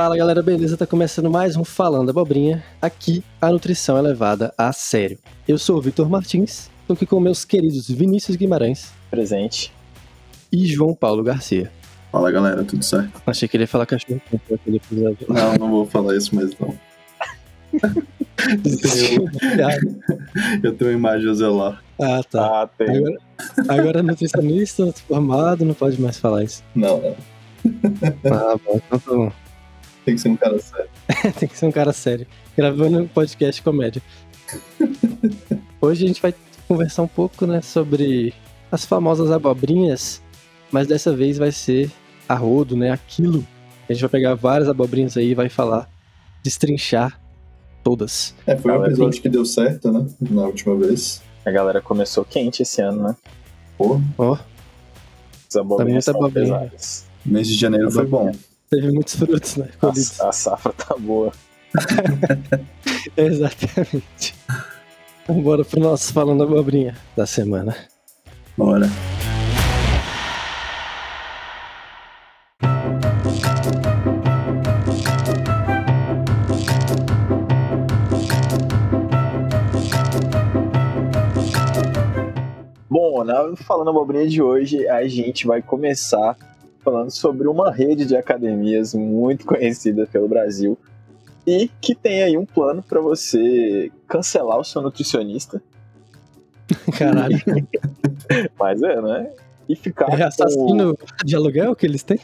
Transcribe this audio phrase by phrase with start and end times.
[0.00, 0.78] Fala galera, beleza?
[0.78, 2.64] Tá começando mais um Falando Abobrinha.
[2.80, 5.18] Aqui a nutrição é levada a sério.
[5.46, 8.94] Eu sou o Vitor Martins, tô aqui com meus queridos Vinícius Guimarães.
[9.10, 9.70] Presente.
[10.50, 11.70] E João Paulo Garcia.
[12.10, 13.20] Fala galera, tudo certo?
[13.26, 15.26] Achei que ele ia falar cachorro aquele episódio.
[15.28, 16.74] Não, não vou falar isso mais não.
[20.64, 21.84] eu tenho uma imagem a zelar.
[22.00, 22.62] Ah, tá.
[22.62, 22.88] Ah, tem.
[22.88, 23.18] Agora,
[23.68, 26.64] agora nutricionista, formado, não pode mais falar isso.
[26.74, 27.14] Não, não.
[28.24, 29.30] Ah, bom, então tá bom.
[30.04, 30.90] Tem que ser um cara sério.
[31.38, 32.26] Tem que ser um cara sério.
[32.56, 34.02] Gravando um podcast comédia.
[35.80, 36.34] Hoje a gente vai
[36.66, 38.32] conversar um pouco, né, sobre
[38.70, 40.22] as famosas abobrinhas,
[40.70, 41.90] mas dessa vez vai ser
[42.28, 43.46] a rodo, né, aquilo.
[43.88, 45.88] A gente vai pegar várias abobrinhas aí e vai falar,
[46.42, 47.20] destrinchar
[47.82, 48.34] todas.
[48.46, 51.22] É, foi um episódio que deu certo, né, na última vez.
[51.44, 53.16] A galera começou quente esse ano, né?
[53.76, 54.00] Pô.
[54.18, 54.36] Ó.
[55.48, 56.58] As abobrinhas Tá são abobrinha.
[56.58, 57.06] pesadas.
[57.26, 58.30] O mês de janeiro foi bom.
[58.70, 59.68] Teve muitos frutos, né?
[59.82, 61.32] A, a safra tá boa.
[63.16, 64.32] Exatamente.
[65.24, 67.74] Então bora pro nosso Falando Abobrinha da semana.
[68.56, 68.86] Bora.
[82.88, 86.36] Bom, na Falando Abobrinha de hoje, a gente vai começar
[86.82, 90.78] falando sobre uma rede de academias muito conhecida pelo Brasil
[91.46, 95.62] e que tem aí um plano para você cancelar o seu nutricionista.
[96.96, 97.38] Caralho.
[98.58, 99.30] Mas é, né?
[99.68, 102.18] E ficar É com- assassino de aluguel que eles têm?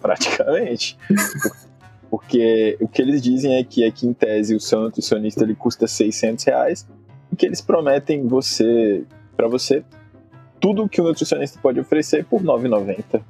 [0.00, 0.96] praticamente.
[2.10, 5.54] Porque o que eles dizem é que, é que em tese, o seu nutricionista ele
[5.54, 6.86] custa 600 reais
[7.30, 9.04] e que eles prometem você
[9.36, 9.84] para você
[10.58, 13.20] tudo o que o nutricionista pode oferecer por 9,90.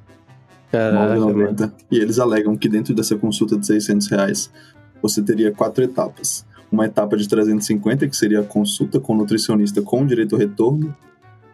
[0.73, 1.71] 9,90.
[1.91, 4.51] E eles alegam que dentro dessa consulta de 600 reais,
[5.01, 6.45] você teria quatro etapas.
[6.71, 10.93] Uma etapa de 350, que seria a consulta com o nutricionista com direito ao retorno,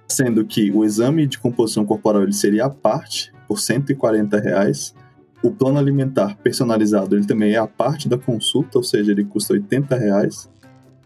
[0.08, 4.96] sendo que o exame de composição corporal ele seria à parte, por 140 reais.
[5.44, 9.54] O plano alimentar personalizado ele também é a parte da consulta, ou seja, ele custa
[9.54, 10.50] 80 reais.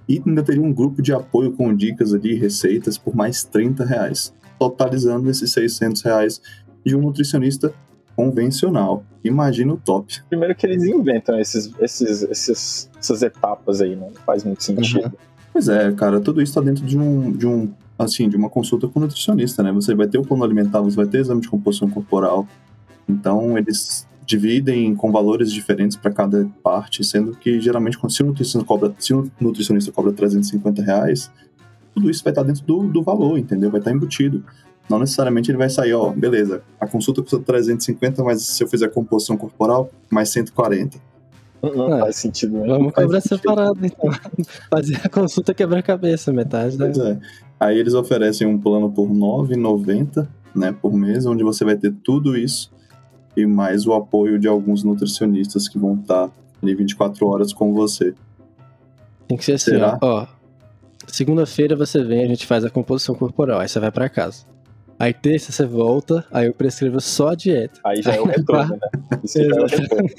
[0.07, 4.34] E ainda teria um grupo de apoio com dicas ali, receitas, por mais 30 reais,
[4.57, 6.41] totalizando esses 600 reais
[6.85, 7.74] de um nutricionista
[8.17, 9.05] convencional.
[9.23, 10.22] Imagina o top.
[10.28, 15.13] Primeiro que eles inventam esses, esses, esses, essas etapas aí, não faz muito sentido.
[15.53, 18.88] Pois é, cara, tudo isso tá dentro de um, de um, assim, de uma consulta
[18.88, 19.72] com o nutricionista, né?
[19.72, 22.47] Você vai ter o plano alimentar, você vai ter exame de composição corporal.
[23.07, 28.67] Então, eles dividem com valores diferentes para cada parte, sendo que geralmente, se o nutricionista
[28.67, 31.31] cobra, se o nutricionista cobra 350 reais,
[31.97, 33.69] tudo isso vai estar dentro do, do valor, entendeu?
[33.71, 34.43] Vai estar embutido.
[34.89, 38.87] Não necessariamente ele vai sair, ó, beleza, a consulta custa 350, mas se eu fizer
[38.89, 40.97] composição corporal, mais 140.
[41.61, 41.99] Não, não É.
[42.01, 42.67] faz sentido, né?
[42.67, 44.09] Vamos faz cobrar separado, então.
[44.69, 46.85] Fazer a consulta quebra-cabeça, metade, né?
[46.85, 47.19] Pois é.
[47.59, 51.91] Aí eles oferecem um plano por R$ 9,90 né, por mês, onde você vai ter
[52.03, 52.71] tudo isso
[53.35, 56.29] e mais o apoio de alguns nutricionistas que vão estar
[56.63, 58.13] ali 24 horas com você.
[59.27, 59.97] Tem que ser assim, Será?
[60.01, 60.25] ó.
[61.07, 64.45] Segunda-feira você vem, a gente faz a composição corporal, aí você vai pra casa.
[65.00, 67.79] Aí terça você volta, aí eu prescrevo só a dieta.
[67.84, 69.18] Aí já é o retorno, né?
[69.23, 70.09] Isso já é o retorno.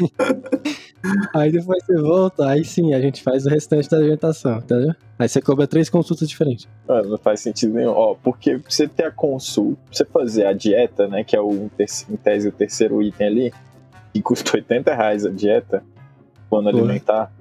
[1.34, 4.94] Aí depois você volta, aí sim, a gente faz o restante da alimentação, entendeu?
[5.18, 6.68] Aí você cobra três consultas diferentes.
[6.88, 7.90] Mano, não faz sentido nenhum.
[7.90, 11.24] Ó, porque você ter a consulta, pra você fazer a dieta, né?
[11.24, 13.54] Que é o, em tese o terceiro item ali,
[14.12, 15.82] que custa 80 reais a dieta,
[16.48, 16.82] plano Porra.
[16.84, 17.32] alimentar.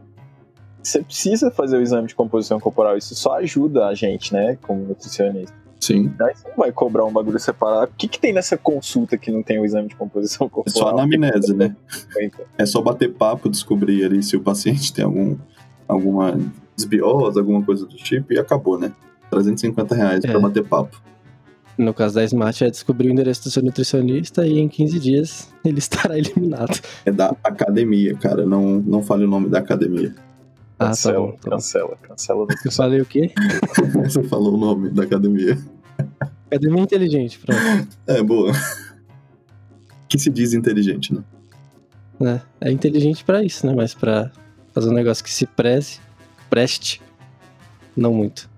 [0.87, 2.97] Você precisa fazer o exame de composição corporal.
[2.97, 4.57] Isso só ajuda a gente, né?
[4.61, 5.53] Como nutricionista.
[5.81, 6.13] Sim.
[6.21, 7.91] Aí você não vai cobrar um bagulho separado.
[7.91, 10.79] O que, que tem nessa consulta que não tem o exame de composição É corporal?
[10.79, 11.75] só anamnese, né?
[12.21, 15.35] Então, É só bater papo, descobrir ali se o paciente tem algum,
[15.87, 16.39] alguma
[16.75, 18.93] desbiose, alguma coisa do tipo, e acabou, né?
[19.29, 20.27] 350 reais É.
[20.29, 21.01] pra bater papo.
[21.77, 25.53] No caso da Smart, é descobrir o endereço do seu nutricionista e em 15 dias
[25.65, 26.79] ele estará eliminado.
[27.05, 28.45] É da academia, cara.
[28.45, 30.15] Não, não fale o nome da academia.
[30.79, 31.31] Ah, tá Cancela, bom.
[31.31, 31.49] Tá bom.
[31.55, 32.47] cancela, cancela.
[32.65, 33.31] Eu falei o quê?
[34.05, 35.57] Você falou o nome da academia.
[36.45, 37.87] Academia inteligente, pronto.
[38.05, 38.51] É, boa.
[40.07, 41.23] Que se diz inteligente, né?
[42.61, 43.73] É, é inteligente pra isso, né?
[43.75, 44.31] Mas pra
[44.73, 45.99] fazer um negócio que se preze,
[46.49, 47.01] preste,
[47.95, 48.49] não muito.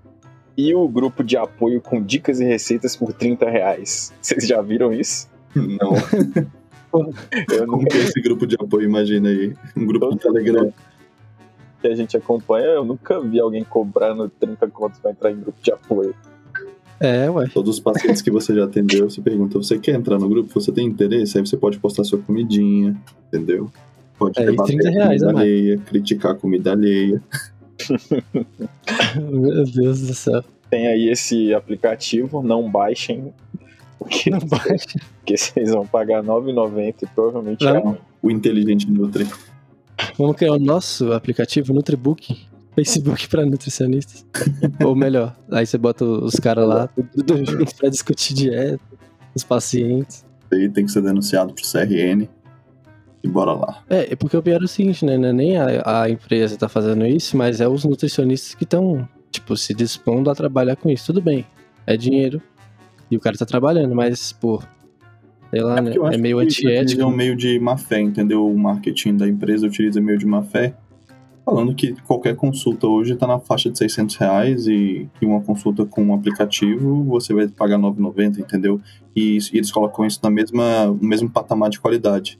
[0.57, 4.13] E o grupo de apoio com dicas e receitas por 30 reais.
[4.21, 5.27] Vocês já viram isso?
[5.55, 5.93] Não.
[6.91, 8.85] Eu Como nunca que é esse grupo de apoio?
[8.85, 9.53] Imagina aí.
[9.77, 10.73] Um grupo do Telegram.
[11.81, 15.57] Que a gente acompanha, eu nunca vi alguém cobrando 30 contos pra entrar em grupo
[15.61, 16.13] de apoio.
[16.99, 17.47] É, ué.
[17.53, 20.51] Todos os pacientes que você já atendeu, você pergunta: você quer entrar no grupo?
[20.59, 21.37] Você tem interesse?
[21.37, 22.95] Aí você pode postar sua comidinha,
[23.27, 23.71] entendeu?
[24.17, 25.47] Pode É, e debater 30 a reais comida a mais.
[25.47, 27.23] alheia, criticar a comida alheia.
[29.15, 30.43] Meu Deus do céu.
[30.69, 33.33] Tem aí esse aplicativo, não baixem,
[33.97, 34.99] porque, Não baixa.
[35.19, 37.81] porque vocês vão pagar R$ 9,90 e provavelmente é Não.
[37.81, 37.97] ruim.
[38.21, 39.25] O inteligente Nutri.
[40.17, 42.49] Vamos criar o nosso aplicativo Nutribook.
[42.75, 44.25] Facebook pra nutricionistas.
[44.83, 48.79] Ou melhor, aí você bota os caras lá, tudo junto pra discutir dieta,
[49.35, 50.25] os pacientes.
[50.51, 52.29] Aí tem que ser denunciado pro CRN.
[53.21, 53.83] E bora lá.
[53.89, 55.17] É, é porque o pior é o seguinte, né?
[55.17, 59.07] Não é nem a, a empresa tá fazendo isso, mas é os nutricionistas que estão,
[59.29, 61.07] tipo, se dispondo a trabalhar com isso.
[61.07, 61.45] Tudo bem,
[61.85, 62.41] é dinheiro
[63.11, 64.61] e o cara tá trabalhando, mas, pô,
[65.51, 65.93] sei lá, né?
[65.95, 67.11] eu acho É meio que eles utilizam antiético.
[67.11, 68.45] meio de má fé, entendeu?
[68.47, 70.73] O marketing da empresa utiliza meio de má fé.
[71.45, 75.83] Falando que qualquer consulta hoje tá na faixa de 600 reais e que uma consulta
[75.83, 78.79] com um aplicativo você vai pagar 9,90, entendeu?
[79.15, 82.39] E, e eles colocam isso na mesma, no mesmo patamar de qualidade.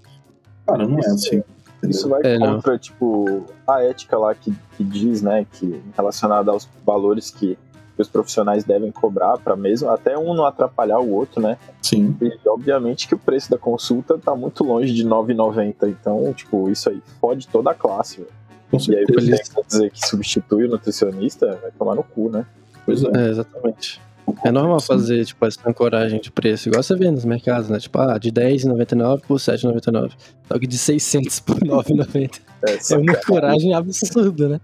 [0.68, 1.28] Cara, não é Isso- assim.
[1.38, 1.90] entendeu?
[1.90, 2.56] Isso vai É, não.
[2.58, 7.58] contra, tipo, a ética lá que, que diz, né, que relacionada aos valores que
[8.02, 11.58] os profissionais devem cobrar para mesmo, até um não atrapalhar o outro, né?
[11.82, 12.16] Sim.
[12.22, 15.90] E obviamente que o preço da consulta tá muito longe de R$ 9,90.
[15.90, 18.30] Então, tipo, isso aí fode toda a classe, velho.
[18.70, 22.46] Com E aí você quer dizer que substitui o nutricionista, vai tomar no cu, né?
[22.86, 23.10] Pois é.
[23.16, 24.00] É, exatamente.
[24.44, 27.80] É normal fazer, tipo, essa ancoragem de preço, igual você vê nos mercados, né?
[27.80, 30.12] Tipo, ah, de R$10,99 por R$7,99.
[30.48, 32.42] Só que de 600 por R$9,90.
[32.64, 34.62] É, É uma ancoragem absurda, né?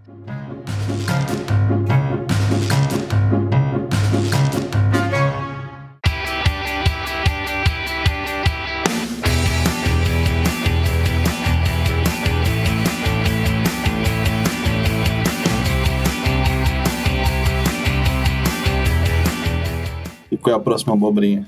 [20.46, 21.48] Qual é a próxima abobrinha?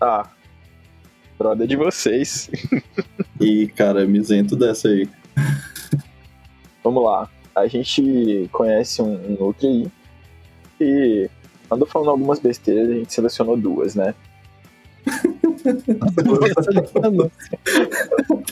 [0.00, 0.30] Ah,
[1.38, 2.50] brother de vocês.
[3.38, 5.06] E, cara, me isento dessa aí.
[6.82, 7.28] Vamos lá.
[7.54, 9.90] A gente conhece um, um Nutri aí
[10.80, 11.30] e
[11.70, 14.14] andou falando algumas besteiras, a gente selecionou duas, né?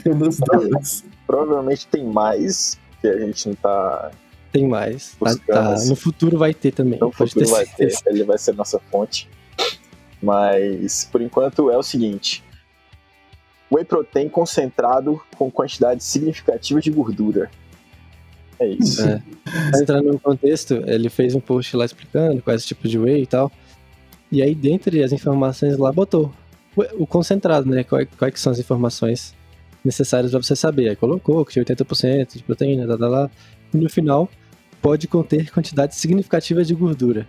[0.05, 1.05] Duas.
[1.27, 4.11] Provavelmente tem mais, que a gente não tá.
[4.53, 5.17] Tem mais.
[5.19, 5.85] Tá, tá.
[5.87, 7.01] No futuro vai ter também.
[7.01, 9.29] No futuro vai ter, ele vai ser nossa fonte.
[10.23, 12.45] Mas por enquanto é o seguinte:
[13.73, 17.51] Whey protein concentrado com quantidade significativa de gordura.
[18.61, 19.03] É isso.
[19.03, 19.23] É.
[19.71, 23.27] Pra entrar no contexto, ele fez um post lá explicando quais tipo de whey e
[23.27, 23.51] tal.
[24.31, 26.33] E aí, dentre as informações lá, botou
[26.77, 27.85] o, concentrado, né?
[27.85, 29.35] Quais, quais são as informações
[29.85, 30.91] necessárias para você saber.
[30.91, 33.31] Aí colocou que tinha 80% de proteína, tá, tá, lá.
[33.75, 34.29] E no final,
[34.83, 37.27] pode conter quantidade significativa de gordura.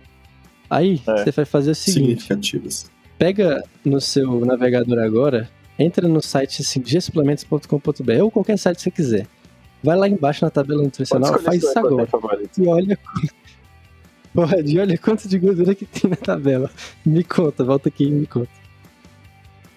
[0.68, 1.24] Aí, É.
[1.24, 2.90] você vai fazer o seguinte: Significativas.
[3.16, 5.48] pega no seu navegador agora,
[5.78, 9.26] entra no site assim, gsuplementos.com.br ou qualquer site que você quiser.
[9.82, 12.06] Vai lá embaixo na tabela nutricional, faz isso agora.
[12.06, 12.62] protein favorito.
[12.62, 12.98] E olha.
[14.34, 16.68] Pode, olha quanto de gordura que tem na tabela.
[17.06, 18.50] Me conta, volta aqui e me conta.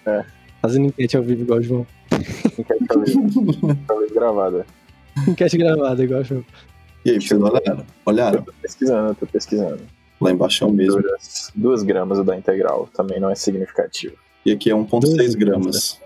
[0.04, 0.24] É.
[0.60, 1.86] Fazendo enquete ao vivo igual o João.
[2.58, 3.76] Enquete ao vivo,
[4.12, 4.66] gravada.
[5.28, 6.44] Enquete gravada igual o João.
[7.08, 7.78] E aí, vocês olharam?
[7.78, 8.42] Eu Olharam?
[8.42, 9.80] tô pesquisando, eu tô pesquisando.
[10.20, 11.00] Lá embaixo é o mesmo.
[11.00, 14.14] Duas, duas gramas o da integral, também não é significativo.
[14.44, 16.00] E aqui é 1,6 Doze gramas.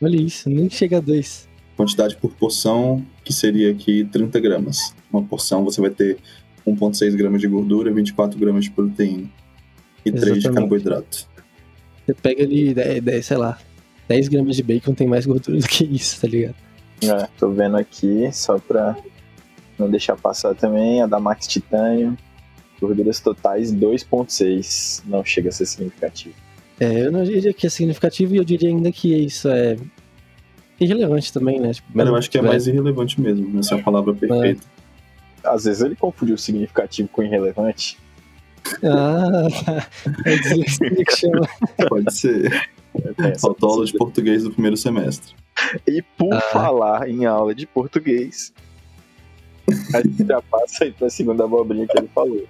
[0.00, 1.48] Olha isso, nem chega a dois.
[1.76, 4.94] Quantidade por porção, que seria aqui 30 gramas.
[5.12, 6.18] Uma porção você vai ter
[6.66, 9.28] 1,6 gramas de gordura, 24 gramas de proteína.
[10.04, 10.54] E 3 de Exatamente.
[10.54, 11.26] carboidrato.
[12.06, 13.58] Você pega ali 10, 10, sei lá,
[14.06, 16.54] 10 gramas de bacon tem mais gordura do que isso, tá ligado?
[17.02, 18.96] É, tô vendo aqui, só pra
[19.78, 22.16] não deixar passar também, a da Max Titânio.
[22.80, 25.02] Gorduras totais 2.6.
[25.06, 26.34] Não chega a ser significativo.
[26.80, 29.76] É, eu não diria que é significativo e eu diria ainda que isso é
[30.80, 31.72] irrelevante também, né?
[31.72, 33.58] Tipo, Mas eu acho que é tiver- mais irrelevante mesmo.
[33.58, 34.62] Essa é a palavra perfeita.
[35.42, 37.98] Às vezes ele confundiu significativo com irrelevante.
[38.84, 39.48] Ah,
[40.24, 41.48] é dislexia que chama.
[41.88, 42.70] Pode ser.
[43.40, 45.34] Faltou aula de português do primeiro semestre.
[45.86, 46.40] E por Ah.
[46.40, 48.52] falar em aula de português,
[49.94, 52.44] a gente já passa aí pra segunda abobrinha que ele falou.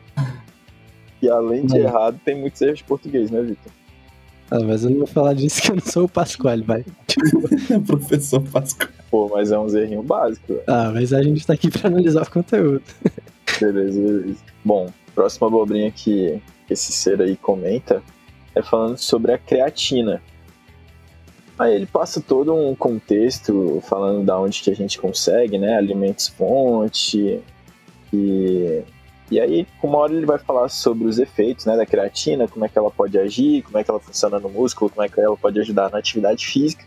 [1.21, 3.73] E além de errado, tem muitos erros de português, né, Vitor?
[4.51, 6.85] Ah, mas eu não vou falar disso que eu não sou o Pasquale, vai.
[7.87, 8.91] Professor Pascoal.
[9.11, 10.63] Pô, mas é uns errinhos básicos, velho.
[10.67, 12.83] Ah, mas a gente tá aqui pra analisar o conteúdo.
[13.61, 14.39] Beleza, beleza.
[14.65, 18.03] Bom, próxima abobrinha que esse ser aí comenta
[18.55, 20.23] é falando sobre a creatina.
[21.59, 25.77] Aí ele passa todo um contexto falando da onde que a gente consegue, né?
[25.77, 27.43] Alimentos fonte.
[28.13, 28.83] E,
[29.29, 32.69] e aí, uma hora ele vai falar sobre os efeitos né, da creatina, como é
[32.69, 35.37] que ela pode agir, como é que ela funciona no músculo, como é que ela
[35.37, 36.85] pode ajudar na atividade física,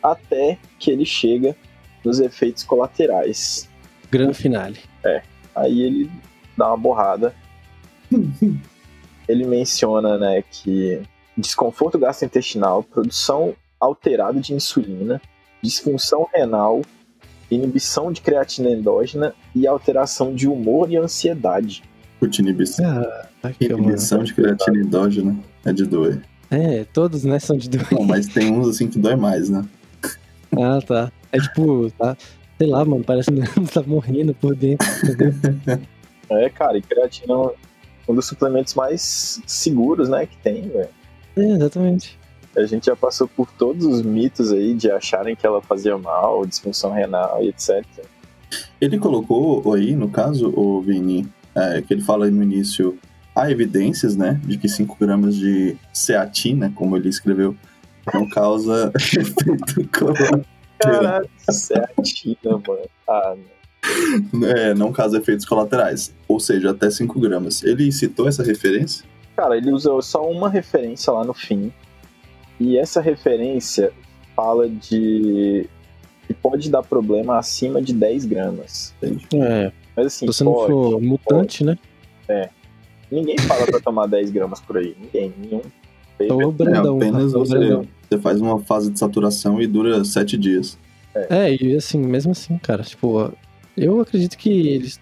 [0.00, 1.56] até que ele chega
[2.04, 3.68] nos efeitos colaterais.
[4.10, 4.78] Grande finale.
[5.56, 6.10] Aí ele
[6.56, 7.34] dá uma borrada.
[9.26, 11.02] ele menciona, né, que
[11.36, 15.20] desconforto gastrointestinal, produção alterada de insulina,
[15.62, 16.82] disfunção renal,
[17.50, 21.82] inibição de creatina endógena e alteração de humor e ansiedade.
[22.18, 22.84] Puta, inibição,
[23.42, 26.22] Ah, que inibição de creatina endógena é de doer.
[26.50, 27.88] É, todos, né, são de dois.
[27.90, 29.64] Bom, mas tem uns assim que dói mais, né?
[30.56, 31.12] Ah, tá.
[31.32, 32.16] É tipo, tá,
[32.58, 33.40] sei lá, mano, parece que
[33.72, 34.86] tá morrendo por dentro.
[35.02, 35.34] entendeu?
[36.30, 37.50] É, cara, e creatina é um-
[38.08, 40.88] um dos suplementos mais seguros, né, que tem, velho.
[41.36, 42.18] é, exatamente.
[42.56, 46.44] A gente já passou por todos os mitos aí de acharem que ela fazia mal,
[46.46, 47.84] disfunção renal e etc.
[48.80, 52.98] Ele colocou aí, no caso, o Vini, é, que ele fala aí no início,
[53.34, 57.56] há evidências, né, de que 5 gramas de ceatina, como ele escreveu,
[58.12, 60.40] não causa efeito colateral.
[60.78, 62.88] Caralho, certinho, mano.
[63.08, 63.54] Ah, não.
[64.48, 67.62] É, não causa efeitos colaterais, ou seja, até 5 gramas.
[67.62, 69.04] Ele citou essa referência?
[69.36, 71.72] Cara, ele usou só uma referência lá no fim.
[72.60, 73.92] E essa referência
[74.36, 75.66] fala de
[76.26, 78.94] que pode dar problema acima de 10 gramas.
[79.02, 80.72] É, Mas assim, se você não pode.
[80.72, 81.76] for mutante, né?
[83.10, 84.96] Ninguém fala pra tomar 10 gramas por aí.
[85.00, 85.60] Ninguém, nenhum.
[86.18, 86.96] Então o É Brandão.
[86.96, 87.38] apenas tá?
[87.38, 87.86] O você, Brandão.
[88.08, 90.78] você faz uma fase de saturação e dura 7 dias.
[91.14, 93.32] É, e assim, mesmo assim, cara, tipo,
[93.76, 94.98] eu acredito que eles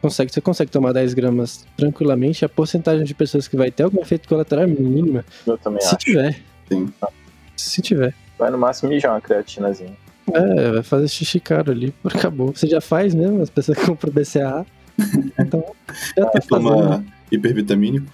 [0.00, 4.00] conseguem, você consegue tomar 10 gramas tranquilamente, a porcentagem de pessoas que vai ter algum
[4.00, 5.24] efeito colateral é mínima.
[5.46, 5.96] Eu também Se acho.
[5.96, 6.38] tiver.
[6.68, 6.88] Sim.
[7.56, 8.14] Se tiver.
[8.38, 9.96] Vai no máximo mijar uma creatinazinha.
[10.32, 12.52] É, vai fazer xixi caro ali, acabou.
[12.54, 14.66] Você já faz mesmo, as pessoas compram BCA.
[15.38, 15.64] Então,
[16.16, 16.68] já tá fazendo.
[16.70, 18.12] Toma hipervitamínico.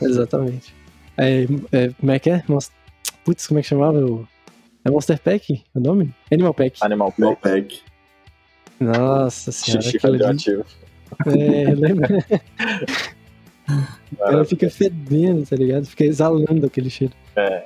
[0.00, 0.74] Exatamente.
[1.16, 2.42] É, é, como é que é?
[2.48, 2.72] Monst-
[3.24, 3.98] Putz, como é que chamava?
[4.04, 4.26] o-
[4.84, 6.14] É Monster Pack o nome?
[6.32, 6.78] Animal Pack.
[6.82, 7.80] Animal Pack, pack.
[8.80, 10.64] Nossa senhora, xixi radioativo.
[11.26, 12.24] É, lembra?
[14.20, 15.86] Ela fica fedendo, tá ligado?
[15.86, 17.12] Fica exalando aquele cheiro.
[17.38, 17.64] É,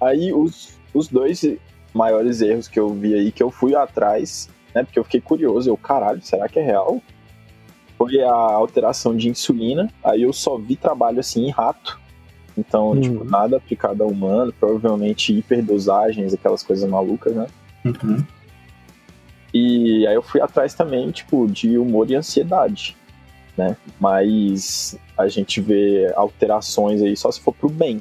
[0.00, 1.44] Aí os, os dois
[1.92, 4.82] maiores erros que eu vi aí, que eu fui atrás, né?
[4.82, 7.00] Porque eu fiquei curioso, eu, caralho, será que é real?
[7.98, 12.00] Foi a alteração de insulina, aí eu só vi trabalho assim em rato.
[12.56, 13.00] Então, Uhum.
[13.00, 17.46] tipo, nada aplicado a humano, provavelmente hiperdosagens, aquelas coisas malucas, né?
[17.84, 18.24] uhum.
[19.52, 22.96] E aí eu fui atrás também, tipo, de humor e ansiedade,
[23.60, 23.76] né?
[24.00, 28.00] Mas a gente vê alterações aí só se for pro bem,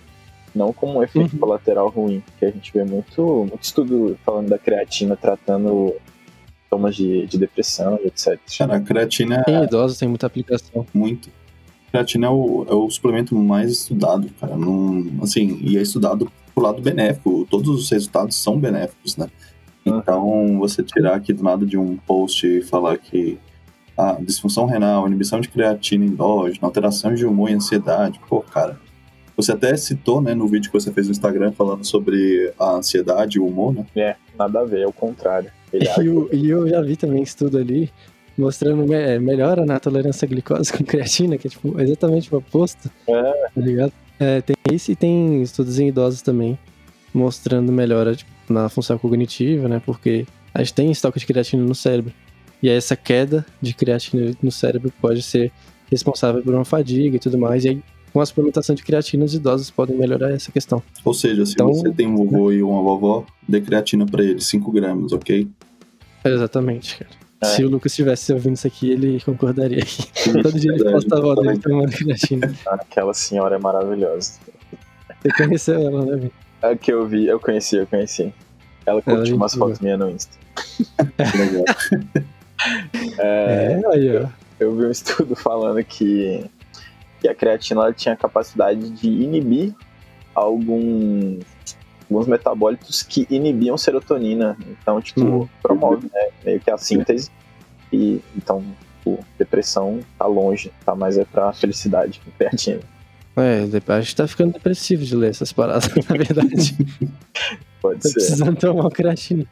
[0.56, 1.40] não como um efeito Uhum.
[1.40, 5.94] colateral ruim, que a gente vê muito, muito estudo falando da creatina tratando
[6.64, 8.40] sintomas de, de depressão e etc.
[8.58, 10.86] Cara, a creatina é Em idosos tem muita aplicação.
[10.94, 11.30] muito.
[11.88, 14.56] A creatina é o, é o suplemento mais estudado, cara.
[14.56, 17.46] Não, assim, e é estudado pro lado benéfico.
[17.50, 19.28] Todos os resultados são benéficos, né?
[19.86, 23.40] Então, você tirar aqui do nada de um post e falar que
[24.00, 28.80] a disfunção renal, inibição de creatina endógena, alteração de humor e ansiedade, pô, cara.
[29.36, 33.38] Você até citou, né, no vídeo que você fez no Instagram falando sobre a ansiedade
[33.38, 33.86] e o humor, né?
[33.96, 35.52] É, nada a ver, é o contrário.
[35.72, 37.90] E, o- e eu já vi também estudo ali
[38.38, 42.38] mostrando me- é, melhora na tolerância à glicose com creatina, que é tipo, exatamente o
[42.40, 42.90] oposto.
[43.08, 43.22] É.
[43.54, 43.94] Tá ligado?
[44.20, 46.58] É, tem isso e tem estudos em idosos também
[47.14, 49.82] mostrando melhora tipo, na função cognitiva, né?
[49.86, 52.14] Porque a gente tem estoque de creatina no cérebro.
[52.62, 55.52] E aí essa queda de creatina no cérebro pode ser
[55.90, 57.64] responsável por uma fadiga e tudo mais.
[57.66, 60.82] E aí, com a suplementação de creatina, os idosos podem melhorar essa questão.
[61.06, 64.46] Ou seja, se Então- você tem um vovô e uma vovó, dê creatina pra eles,
[64.46, 65.48] 5 gramas, ok?
[66.26, 67.12] Exatamente, cara.
[67.42, 67.46] É.
[67.46, 69.80] Se o Lucas estivesse ouvindo isso aqui, ele concordaria.
[70.44, 72.54] Todo dia ele posta a avó dele tomando creatina.
[72.68, 74.34] Aquela senhora é maravilhosa.
[75.22, 76.32] Você conheceu ela, né, Vini?
[76.62, 78.24] É que eu vi, eu conheci, eu conheci.
[78.86, 79.68] Ela Ela curtiu é umas boa.
[79.70, 80.38] fotos minhas no Insta.
[81.38, 81.66] Legal.
[83.18, 84.28] É, É, aí, ó.
[84.60, 86.46] eu vi um estudo falando que,
[87.22, 89.74] que a creatina tinha a capacidade de inibir
[90.36, 91.40] alguns,
[92.10, 94.58] alguns metabólitos que inibiam serotonina.
[94.82, 95.48] Então, tipo, Hum.
[95.62, 97.30] promove né, meio que a síntese.
[97.92, 98.64] E então,
[98.98, 102.82] tipo, depressão tá longe, tá mais é pra felicidade com creatina.
[103.38, 103.64] É,
[103.94, 106.76] a gente tá ficando depressivo de ler essas paradas, na verdade.
[107.82, 108.14] Pode Tá ser.
[108.16, 109.46] precisando tomar creatina.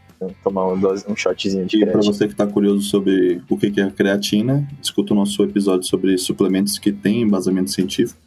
[0.44, 2.14] Tomar um, dose, um shotzinho de E para creatina.
[2.14, 6.18] você que está curioso sobre o que é a creatina, escuta o nosso episódio sobre
[6.18, 8.20] suplementos que têm embasamento científico.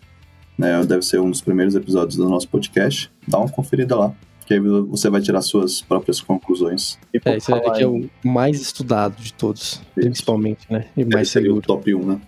[0.57, 3.11] Né, deve ser um dos primeiros episódios do nosso podcast.
[3.27, 4.13] Dá uma conferida lá,
[4.47, 6.99] que aí você vai tirar suas próprias conclusões.
[7.15, 7.87] E É, esse é em-
[8.25, 10.85] o mais estudado de todos, principalmente, né?
[10.97, 11.67] E mais Esse seria o seguro.
[11.67, 12.21] top 1, né?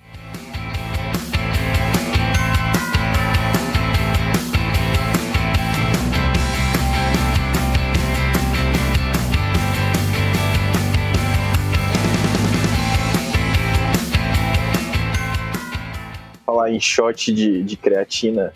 [16.62, 18.52] Falar em shot de, de creatina,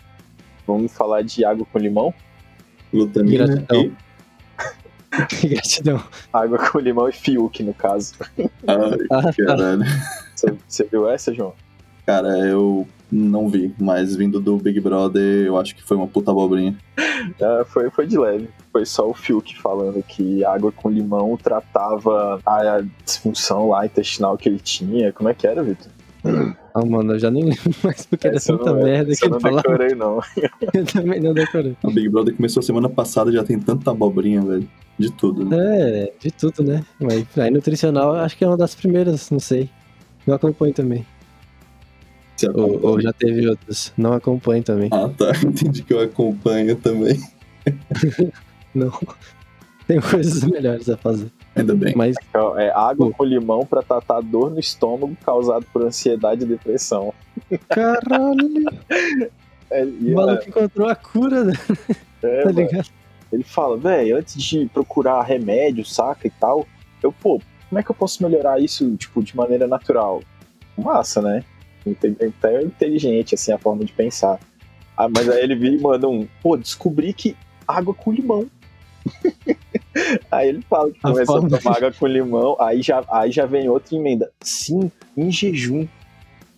[0.65, 2.13] vamos falar de água com limão?
[2.93, 3.83] Glutamina Gratidão.
[3.83, 5.47] e...
[5.47, 6.03] Gratidão.
[6.31, 8.13] Água com limão e fiuk, no caso.
[8.39, 9.83] Ai, Ah, caralho.
[10.35, 11.53] Você, você viu essa, João?
[12.05, 16.31] Cara, eu não vi, mas vindo do Big Brother, eu acho que foi uma puta
[16.31, 16.77] abobrinha.
[17.41, 18.49] Ah, foi, foi de leve.
[18.71, 24.47] Foi só o Fiuk falando que água com limão tratava a disfunção lá intestinal que
[24.47, 25.11] ele tinha.
[25.11, 25.91] Como é que era, Vitor?
[26.79, 29.21] Ah, mano, eu já nem lembro mais porque era Essa eu tanta não- merda essa
[29.21, 29.61] que eu não ele falava.
[29.67, 30.19] decorei, não.
[30.73, 31.75] Eu também não decorei.
[31.83, 34.69] O Big Brother começou semana passada já tem tanta abobrinha, velho.
[34.99, 35.57] De tudo, né?
[35.59, 36.83] É, de tudo, né?
[36.99, 39.69] Mas aí nutricional eu acho que é uma das primeiras, não sei.
[40.25, 41.05] Não acompanho também.
[42.53, 43.91] Ou, ou já teve outras.
[43.97, 44.89] Não acompanho também.
[44.91, 45.31] Ah, tá.
[45.45, 47.19] Entendi que eu acompanho também.
[48.75, 48.91] Não.
[49.87, 51.31] Tem coisas melhores a fazer.
[51.57, 51.93] Ainda bem.
[51.95, 52.15] Mas
[52.57, 57.13] É água com limão pra tratar dor no estômago causado por ansiedade e depressão.
[57.69, 58.65] Caralho,
[59.69, 61.53] É, o e, maluco encontrou a cura, né?
[62.23, 62.89] é, tá ligado?
[63.31, 66.65] ele fala, velho, antes de procurar remédio, saca e tal,
[67.03, 70.21] eu, pô, como é que eu posso melhorar isso, tipo, de maneira natural?
[70.77, 71.43] Massa, né?
[71.85, 74.39] Até inteligente, assim, a forma de pensar.
[74.95, 77.35] Ah, mas aí ele vira e manda um, pô, descobri que
[77.67, 78.47] água com limão.
[80.31, 83.67] aí ele fala que começou a tomar água com limão, aí já, aí já vem
[83.69, 84.29] outra emenda.
[84.41, 85.87] Sim, em jejum.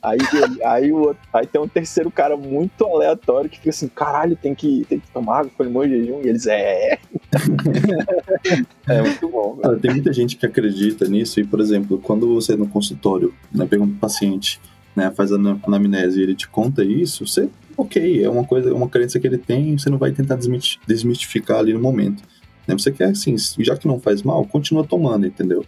[0.01, 3.88] Aí, ele- aí, o, outro- aí tem um terceiro cara muito aleatório que fica assim,
[3.90, 6.22] caralho, tem que, tem que tomar água com limão em jejum.
[6.24, 6.98] E eles, é.
[8.88, 9.57] é muito bom.
[9.62, 13.66] Cara, tem muita gente que acredita nisso e, por exemplo, quando você no consultório, né,
[13.66, 14.59] pergunta pro paciente,
[14.96, 18.70] né, faz a ana- anamnese e ele te conta isso, você, ok, é uma coisa,
[18.70, 22.24] é uma crença que ele tem, você não vai tentar desmiti- desmistificar ali no momento.
[22.70, 25.66] Né, você quer, assim, já que não faz mal, continua tomando, entendeu?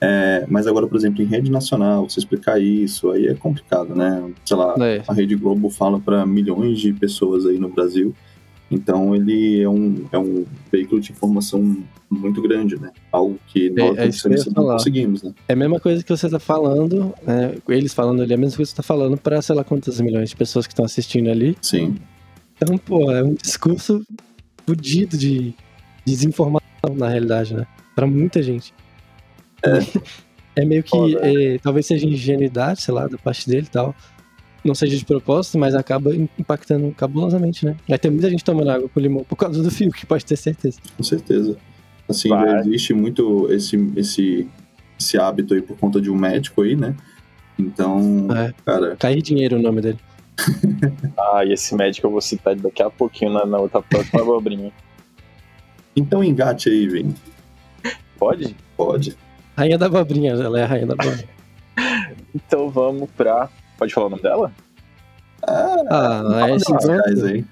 [0.00, 4.32] É, mas agora, por exemplo, em rede nacional, você explicar isso, aí é complicado, né?
[4.44, 5.00] Sei lá, É.
[5.06, 8.12] a Rede Globo fala para milhões de pessoas aí no Brasil.
[8.68, 11.76] Então ele é um, é um veículo de informação
[12.10, 12.90] muito grande, né?
[13.12, 15.32] Algo que nós é eu ia nutricionistas não conseguimos, né?
[15.46, 17.54] É a mesma coisa que você tá falando, né?
[17.68, 20.00] Eles falando ali, é a mesma coisa que você tá falando pra sei lá quantas
[20.00, 21.56] milhões de pessoas que estão assistindo ali.
[21.62, 21.94] Sim.
[22.56, 24.02] Então, pô, é um discurso
[24.66, 25.54] fudido de
[26.04, 26.62] desinformação,
[26.96, 27.66] na realidade, né?
[27.94, 28.74] Pra muita gente.
[30.56, 33.94] É, meio que, é, talvez seja ingenuidade, sei lá, da parte dele e tal.
[34.64, 37.76] Não seja de propósito, mas acaba impactando cabulosamente, né?
[37.88, 40.36] Vai ter muita gente tomando água com limão por causa do fio, que pode ter
[40.36, 40.78] certeza.
[40.96, 41.56] Com certeza.
[42.08, 42.60] Assim, Vai.
[42.60, 44.48] existe muito esse, esse,
[44.98, 46.94] esse hábito aí por conta de um médico aí, né?
[47.58, 48.52] Então, É.
[48.64, 49.98] cara, Cair dinheiro é o nome dele.
[51.18, 54.70] Ah, e esse médico eu vou citar daqui a pouquinho na, na outra próxima abobrinha.
[55.94, 57.14] então engate aí, Vini.
[58.18, 58.56] Pode?
[58.76, 59.16] Pode.
[59.56, 61.28] Rainha da abobrinha, ela é a rainha da abobrinha.
[62.34, 63.50] Então vamos pra.
[63.76, 64.50] Pode falar o nome dela?
[65.46, 65.76] Ah,
[66.48, 67.44] é Fala esse aí.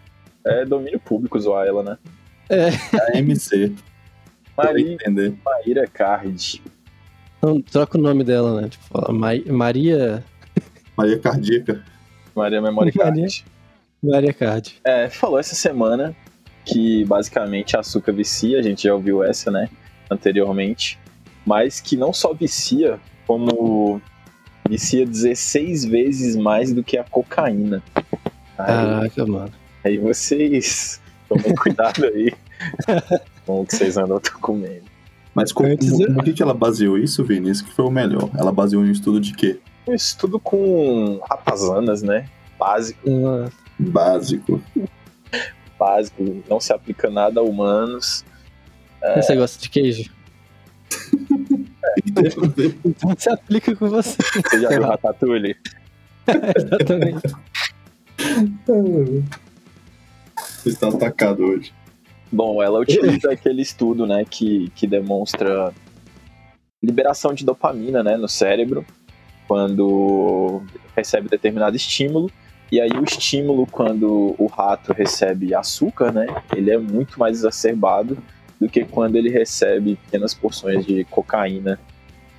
[0.46, 1.98] É domínio público zoar ela, né?
[3.14, 3.74] A MC.
[4.56, 5.34] Pra Maria, entender.
[5.44, 6.62] Maíra Card.
[7.38, 8.68] Então, troca o nome dela, né?
[8.70, 10.24] Tipo, fala Mai- Maria.
[10.96, 11.82] Maria Cardíaca.
[12.34, 13.20] Maria Memory Card.
[13.20, 13.28] Maria.
[14.02, 14.80] Maria Card.
[14.84, 16.16] É, falou essa semana
[16.64, 19.68] que basicamente açúcar vicia, a gente já ouviu essa, né,
[20.10, 20.98] anteriormente,
[21.44, 24.00] mas que não só vicia, como
[24.68, 27.82] vicia 16 vezes mais do que a cocaína.
[28.58, 29.52] Aí, Caraca, mano.
[29.84, 32.32] aí vocês tomem cuidado aí
[33.46, 34.84] com o que vocês andam comendo.
[35.34, 37.50] Mas como, Antes eu- como que ela baseou isso, Vini?
[37.50, 38.28] Isso que foi o melhor.
[38.36, 39.58] Ela baseou em um estudo de quê?
[39.88, 43.00] Um estudo com ratazanas, né, básico,
[43.78, 44.60] Básico.
[45.80, 48.22] Básico, não se aplica nada a humanos.
[49.16, 50.10] Você gosta de queijo?
[52.84, 54.16] Então se aplica com você.
[54.22, 55.56] Você já viu Ratatouille?
[56.56, 57.22] Exatamente.
[60.36, 61.72] Vocês estão atacados hoje.
[62.30, 65.72] Bom, ela utiliza aquele estudo, né, que, que demonstra
[66.82, 68.84] liberação de dopamina, né, no cérebro
[69.50, 70.62] quando
[70.94, 72.30] recebe determinado estímulo.
[72.70, 78.16] E aí o estímulo quando o rato recebe açúcar, né, ele é muito mais exacerbado
[78.60, 81.80] do que quando ele recebe pequenas porções de cocaína.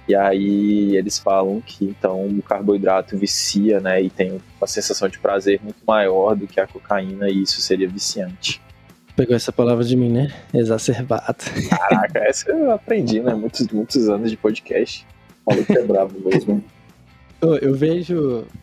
[0.08, 5.20] E aí eles falam que então o carboidrato vicia, né, e tem uma sensação de
[5.20, 8.62] prazer muito maior do que a cocaína e isso seria viciante.
[9.16, 10.34] Pegou essa palavra de mim, né?
[10.54, 11.44] Exacerbado.
[11.70, 13.34] Caraca, essa eu aprendi, né?
[13.34, 15.06] Muitos, muitos anos de podcast.
[15.46, 16.64] Falou que é brabo mesmo.
[17.42, 18.14] Eu, eu vejo.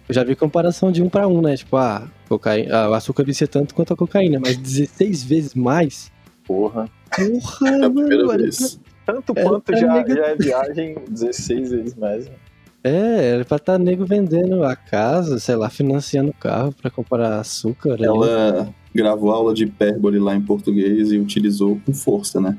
[0.09, 1.57] Eu já vi comparação de um pra um, né?
[1.57, 6.13] Tipo, ah, cocaína, ah, o açúcar vicia tanto quanto a cocaína, mas 16 vezes mais.
[6.47, 6.89] Porra.
[7.15, 8.39] Porra, É mano.
[8.39, 8.79] vez.
[9.05, 12.27] Tanto quanto já, mega- já é viagem 16 vezes mais.
[12.27, 12.33] né?
[12.85, 16.91] É, era pra estar tá nego vendendo a casa, sei lá, financiando o carro pra
[16.91, 17.95] comprar açúcar.
[17.95, 18.05] ali.
[18.05, 22.57] Ela gravou aula de hipérbole lá em português e utilizou com força, né?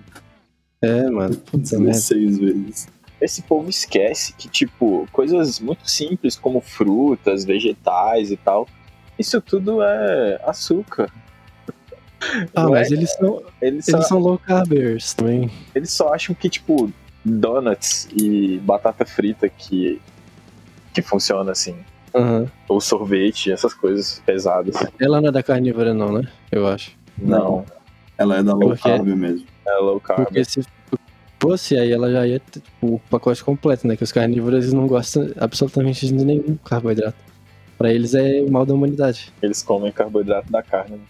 [0.82, 1.36] É, mano.
[1.38, 1.92] Puta merda.
[1.94, 2.88] 16 vezes.
[3.22, 8.68] Esse povo esquece que, tipo, coisas muito simples como frutas, vegetais e tal,
[9.18, 11.10] isso tudo é açúcar.
[12.54, 12.96] Ah, Não mas é?
[12.96, 15.50] eles são, Eles só, eles são low carbers também.
[15.74, 16.92] eles só acham que, tipo,
[17.24, 20.02] donuts e batata frita que,
[20.94, 21.78] que funciona assim.
[22.14, 22.52] Aham.
[22.68, 24.76] Ou sorvete, essas coisas pesadas.
[25.00, 26.24] Ela não é da carnívora, não, né?
[26.52, 26.92] Eu acho.
[27.18, 27.64] Não,
[28.18, 29.46] Ela é da low Porque- carb mesmo.
[29.66, 30.24] é low carb.
[30.26, 30.62] Porque se
[31.40, 33.96] fosse, aí ela já ia ter tipo, o pacote completo, né?
[33.96, 37.18] Que os carnívoros eles não gostam absolutamente de nenhum carboidrato.
[37.78, 39.32] Pra eles é o mal da humanidade.
[39.42, 40.98] Eles comem carboidrato da carne.
[40.98, 41.04] né?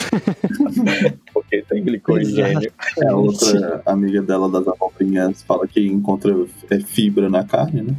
[1.32, 2.72] Porque tem glicogênio.
[2.98, 6.34] É, a outra amiga dela das abobrinhas fala que encontra
[6.70, 7.96] é, fibra na carne, né?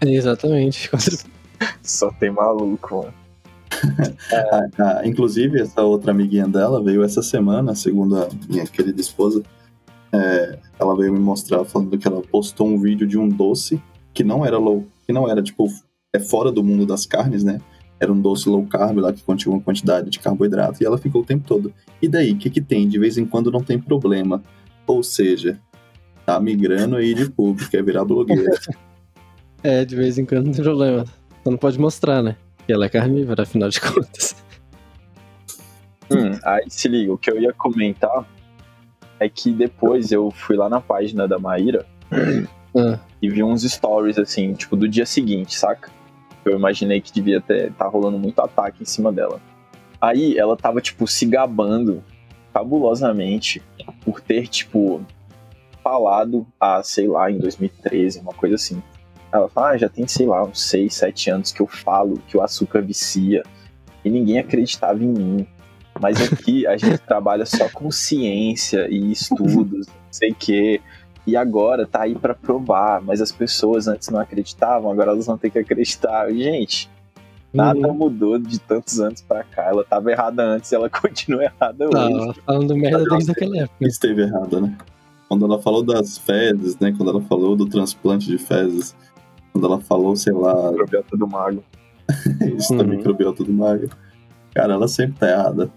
[0.00, 0.90] É, exatamente.
[1.82, 3.14] Só tem maluco, mano.
[4.32, 9.42] Ah, ah, inclusive, essa outra amiguinha dela veio essa semana, segundo a minha querida esposa.
[10.12, 13.80] É, ela veio me mostrar falando que ela postou um vídeo de um doce
[14.12, 15.68] que não era low, que não era tipo
[16.14, 17.60] é fora do mundo das carnes, né?
[18.00, 21.22] Era um doce low carb lá que continha uma quantidade de carboidrato e ela ficou
[21.22, 21.72] o tempo todo.
[22.00, 22.88] E daí, o que que tem?
[22.88, 24.42] De vez em quando não tem problema.
[24.86, 25.58] Ou seja,
[26.24, 28.50] tá migrando aí de público, quer virar blogueira.
[29.62, 31.04] É, de vez em quando não tem problema.
[31.42, 32.36] Só não pode mostrar, né?
[32.64, 34.36] Que ela é carnívora, afinal de contas.
[36.08, 38.24] Hum, aí se liga, o que eu ia comentar
[39.18, 41.86] é que depois eu fui lá na página da Maíra
[42.78, 45.90] Ah, e vi uns stories assim, tipo, do dia seguinte, saca?
[46.44, 49.40] Eu imaginei que devia ter tá rolando muito ataque em cima dela.
[49.98, 52.04] Aí ela tava, tipo, se gabando
[52.52, 53.62] cabulosamente
[54.04, 55.00] por ter, tipo,
[55.82, 58.82] falado, ah, sei lá, em 2013, uma coisa assim.
[59.32, 62.36] Ela fala, ah, já tem, sei lá, uns 6, 7 anos que eu falo que
[62.36, 63.42] o açúcar vicia
[64.04, 65.46] e ninguém acreditava em mim.
[66.00, 70.80] Mas aqui a gente trabalha só com ciência e estudos, não sei o quê.
[71.26, 75.36] E agora tá aí pra provar, mas as pessoas antes não acreditavam, agora elas vão
[75.36, 76.30] ter que acreditar.
[76.32, 76.88] Gente,
[77.52, 77.94] nada uhum.
[77.94, 79.64] mudou de tantos anos pra cá.
[79.64, 82.12] Ela tava errada antes e ela continua errada Tá, hoje.
[82.22, 83.86] ela falando merda desde aquela época.
[83.88, 84.76] esteve errada, né?
[85.28, 86.94] Quando ela falou das fezes, né?
[86.96, 88.94] Quando ela falou do transplante de fezes,
[89.52, 91.64] quando ela falou, sei lá, Probiota do mago.
[92.56, 92.90] isso da Uhum.
[92.90, 93.88] microbiota do mago.
[94.54, 95.68] Cara, ela sempre tá errada.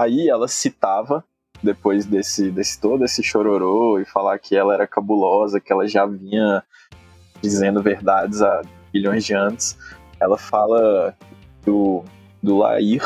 [0.00, 1.24] Aí ela citava,
[1.62, 6.06] depois desse, desse todo esse chororô, e falar que ela era cabulosa, que ela já
[6.06, 6.62] vinha
[7.42, 9.76] dizendo verdades há bilhões de anos.
[10.20, 11.14] Ela fala
[11.64, 12.04] do,
[12.42, 13.02] do Lair,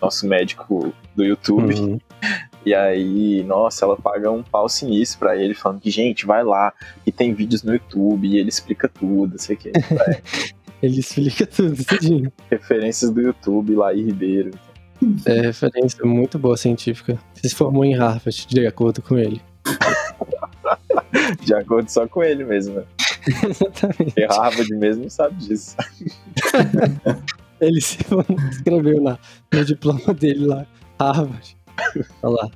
[0.00, 1.98] nosso médico do YouTube, Uhum.
[2.64, 6.72] e aí, nossa, ela paga um pau sinistro pra ele, falando que, gente, vai lá,
[7.06, 9.72] e tem vídeos no YouTube, e ele explica tudo, sei o que.
[10.82, 12.32] Ele explica tudo, tudinho.
[12.50, 14.50] Referências do YouTube, Lair Ribeiro.
[15.24, 17.18] É referência muito boa científica.
[17.34, 19.40] Se formou em Harvard, de acordo com ele.
[21.44, 22.84] De acordo só com ele mesmo, né?
[23.26, 24.04] Exatamente.
[24.04, 25.76] Porque Harvard mesmo sabe disso.
[27.60, 27.98] Ele se
[28.50, 29.18] escreveu lá
[29.52, 30.66] no diploma dele lá,
[30.98, 31.56] Harvard.
[32.22, 32.50] Olha lá,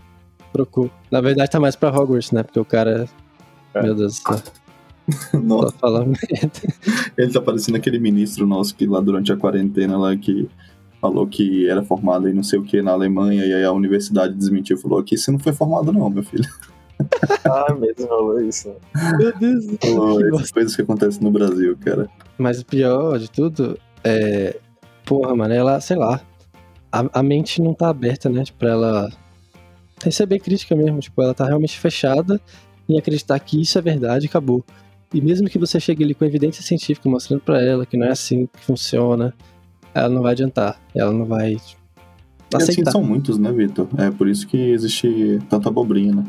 [0.52, 0.90] trocou.
[1.10, 2.42] Na verdade tá mais pra Hogwarts, né?
[2.42, 3.06] Porque o cara,
[3.74, 3.82] É.
[3.82, 4.42] meu Deus do céu,
[5.42, 6.60] Nossa, só fala merda.
[7.18, 10.48] ele tá parecendo aquele ministro nosso que lá durante a quarentena lá que
[11.04, 14.32] falou que era formado em não sei o que na Alemanha e aí a universidade
[14.32, 16.48] desmentiu falou que você não foi formado não, meu filho.
[17.44, 18.72] Ah, mesmo falou isso.
[19.18, 20.36] Meu Deus do céu.
[20.36, 22.08] essas coisas que acontecem no Brasil, cara.
[22.38, 24.56] Mas o pior de tudo é.
[25.04, 26.20] Porra, mano, ela, sei lá.
[26.92, 28.44] A, a mente não tá aberta, né?
[28.44, 29.10] Tipo, pra ela
[30.02, 31.00] receber crítica mesmo.
[31.00, 32.40] Tipo, ela tá realmente fechada
[32.88, 34.64] em acreditar que isso é verdade e acabou.
[35.12, 38.10] E mesmo que você chegue ali com evidência científica mostrando pra ela que não é
[38.10, 39.34] assim que funciona,
[39.94, 40.80] ela não vai adiantar.
[40.94, 41.56] Ela não vai E
[42.56, 42.90] assim aceitar.
[42.92, 43.88] são muitos, né, Vitor?
[43.98, 46.24] É por isso que existe tanta abobrinha, né?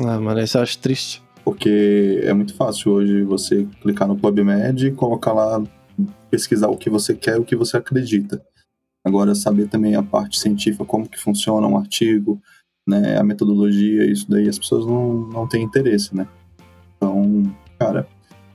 [0.00, 1.22] Ah, mano, isso eu acho triste.
[1.44, 5.62] Porque é muito fácil hoje você clicar no PubMed e colocar lá,
[6.30, 8.42] pesquisar o que você quer, o que você acredita.
[9.04, 12.40] Agora, saber também a parte científica, como que funciona um artigo,
[12.86, 16.26] né, a metodologia, isso daí as pessoas não, não têm interesse, né?
[16.96, 17.42] Então,
[17.78, 18.06] cara,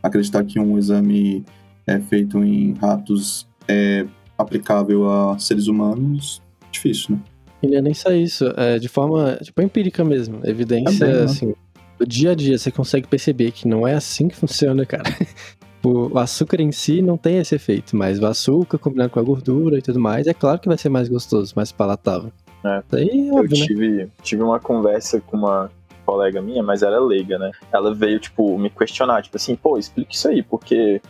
[0.01, 1.43] acreditar que um exame
[1.87, 4.05] é feito em ratos é
[4.37, 7.21] aplicável a seres humanos, difícil, né?
[7.61, 10.41] E não é nem só isso, é de forma tipo, empírica mesmo.
[10.43, 11.23] Evidência, Também, né?
[11.23, 11.55] assim,
[11.97, 15.03] do dia a dia você consegue perceber que não é assim que funciona, cara.
[15.85, 19.77] O açúcar em si não tem esse efeito, mas o açúcar combinado com a gordura
[19.77, 22.31] e tudo mais, é claro que vai ser mais gostoso, mais palatável.
[22.63, 22.79] É.
[22.79, 23.65] Isso aí é Eu óbvio, né?
[23.65, 25.69] tive, tive uma conversa com uma,
[26.05, 27.51] colega minha, mas ela é leiga, né?
[27.71, 31.01] Ela veio, tipo, me questionar, tipo assim, pô, explica isso aí, porque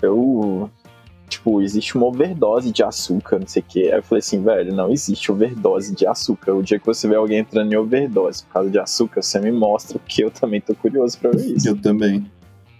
[0.00, 0.70] eu.
[1.32, 3.88] Tipo, existe uma overdose de açúcar, não sei o quê.
[3.90, 6.52] Aí eu falei assim, velho, não existe overdose de açúcar.
[6.52, 9.50] O dia que você vê alguém entrando em overdose por causa de açúcar, você me
[9.50, 11.66] mostra, porque eu também tô curioso pra ver isso.
[11.66, 12.30] Eu também.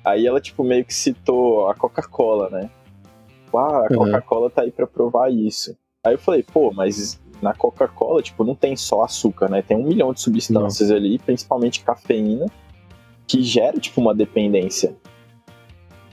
[0.05, 2.69] Aí ela, tipo, meio que citou a Coca-Cola, né?
[3.55, 3.95] Ah, a.
[3.95, 5.75] Coca-Cola tá aí pra provar isso.
[6.05, 9.63] Aí eu falei, pô, mas na Coca-Cola, tipo, não tem só açúcar, né?
[9.63, 12.45] Tem um milhão de substâncias ali, principalmente cafeína,
[13.27, 14.95] que gera, tipo, uma dependência.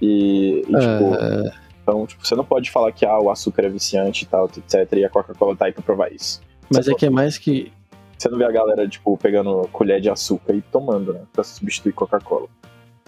[0.01, 3.69] E, e, tipo, É, então, tipo, você não pode falar que ah, o açúcar é
[3.69, 4.93] viciante e tal, etc.
[4.93, 6.39] E a Coca-Cola tá aí pra provar isso.
[6.71, 7.71] mas é que é mais que.
[8.17, 11.21] Você não vê a galera, tipo, pegando colher de açúcar e tomando, né?
[11.33, 12.47] Pra substituir Coca-Cola.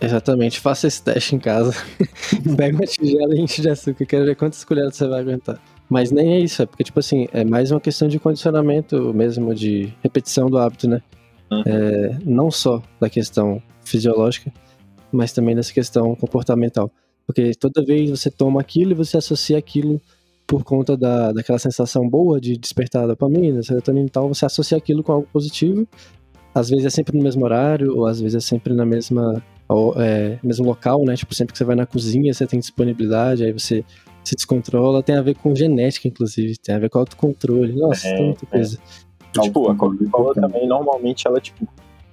[0.01, 1.73] Exatamente, faça esse teste em casa.
[2.57, 4.05] Pega uma tigela e enche de açúcar.
[4.05, 5.59] Quero ver quantas colheres você vai aguentar.
[5.87, 9.53] Mas nem é isso, é porque, tipo assim, é mais uma questão de condicionamento mesmo,
[9.53, 11.01] de repetição do hábito, né?
[11.51, 11.63] Uhum.
[11.65, 14.51] É, não só da questão fisiológica,
[15.11, 16.89] mas também dessa questão comportamental.
[17.25, 20.01] Porque toda vez você toma aquilo e você associa aquilo
[20.45, 24.77] por conta da, daquela sensação boa de despertar a dopamina, serotonina e tal, você associa
[24.77, 25.87] aquilo com algo positivo.
[26.53, 29.93] Às vezes é sempre no mesmo horário, ou às vezes é sempre na mesma ou,
[30.01, 31.15] é, mesmo local, né?
[31.15, 33.85] Tipo, sempre que você vai na cozinha, você tem disponibilidade, aí você
[34.23, 35.01] se descontrola.
[35.01, 37.73] Tem a ver com genética, inclusive, tem a ver com autocontrole.
[37.73, 38.49] Nossa, É, tem muita é.
[38.49, 38.79] coisa.
[39.41, 41.65] Tipo, a Coca-Cola também, normalmente, ela, tipo,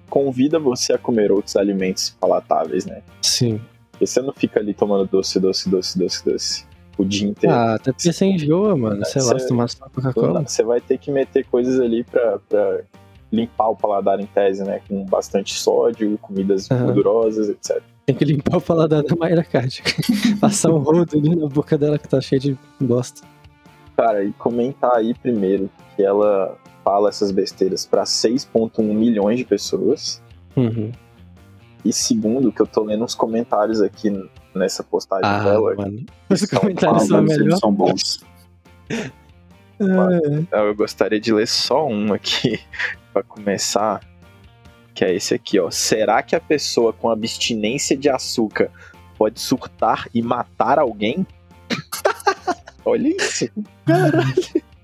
[0.08, 3.02] convida você a comer outros alimentos palatáveis, né?
[3.20, 3.60] Sim.
[3.98, 7.54] Porque você não fica ali tomando doce, doce, doce, doce, doce o dia inteiro.
[7.54, 9.04] Ah, até porque você enjoa, mano.
[9.04, 10.44] Sei lá, se tomar só Coca-Cola.
[10.46, 12.80] Você vai ter que meter coisas ali pra, pra
[13.32, 14.80] limpar o paladar em tese, né?
[14.88, 16.86] Com bastante sódio, comidas Aham.
[16.86, 17.82] gordurosas, etc.
[18.06, 19.82] Tem que limpar o paladar da Mayra Card.
[20.40, 23.26] Passar um rodo ali na boca dela que tá cheia de bosta.
[23.96, 30.22] Cara, e comentar aí primeiro que ela fala essas besteiras pra 6,1 milhões de pessoas.
[30.56, 30.92] Uhum.
[31.84, 34.10] E segundo, que eu tô lendo uns comentários aqui
[34.54, 35.74] nessa postagem Ah, dela.
[35.76, 36.04] mano.
[36.28, 37.58] Os são comentários Ah, são mas eles melhor.
[37.58, 38.20] são bons.
[38.90, 39.08] É,
[40.68, 42.60] Eu gostaria de ler só um aqui
[43.12, 44.00] pra começar,
[44.94, 45.70] que é esse aqui, ó.
[45.70, 48.70] Será que a pessoa com abstinência de açúcar
[49.16, 51.26] pode surtar e matar alguém?
[52.84, 53.48] Olha isso.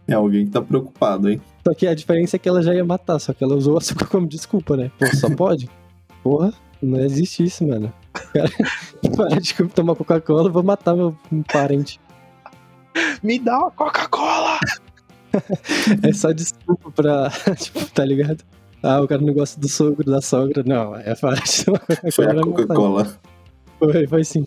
[0.06, 1.40] É alguém que tá preocupado, hein?
[1.66, 3.78] Só que a diferença é que ela já ia matar, só que ela usou o
[3.78, 4.90] açúcar como desculpa, né?
[4.98, 5.70] Pô, só pode?
[6.22, 6.52] Porra,
[6.84, 7.92] não existe isso, mano.
[8.12, 8.50] Cara,
[9.16, 11.16] para de tomar Coca-Cola, eu vou matar meu
[11.52, 12.00] parente.
[13.22, 14.58] Me dá uma Coca-Cola!
[16.02, 17.30] É só desculpa pra.
[17.58, 18.44] tipo, tá ligado?
[18.82, 20.62] Ah, o cara não gosta do sogro, da sogra.
[20.64, 22.12] Não, é para de tomar Coca-Cola.
[22.12, 22.34] Foi a.
[22.34, 23.20] Coca-Cola.
[23.78, 24.46] Foi, foi sim.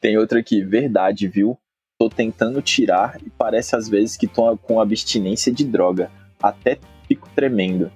[0.00, 1.56] Tem outro aqui, verdade, viu?
[1.98, 6.10] Tô tentando tirar e parece às vezes que tô com abstinência de droga.
[6.42, 7.92] Até fico tremendo.